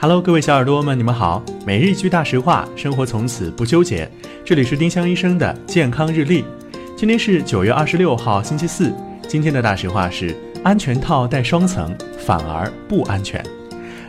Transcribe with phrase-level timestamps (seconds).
[0.00, 1.42] Hello，各位小耳朵们，你们好。
[1.66, 4.08] 每日一句大实话，生活从此不纠结。
[4.44, 6.44] 这里是丁香医生的健康日历。
[6.96, 8.94] 今天是九月二十六号，星期四。
[9.26, 13.44] 今天的大实话是：安全套带双层反而不安全。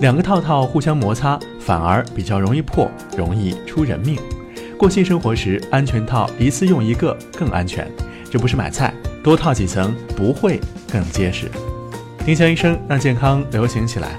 [0.00, 4.16] 两个套套互相摩擦，反而比较容易破，容易出人命。
[4.78, 7.86] 过性生活时，安全套一次用一个更安全。
[8.30, 10.58] 这不是买菜，多套几层不会
[10.90, 11.50] 更结实。
[12.24, 14.18] 丁香医生让健康流行起来。